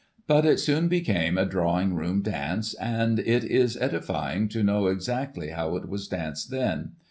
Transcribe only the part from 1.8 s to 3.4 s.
room dance, and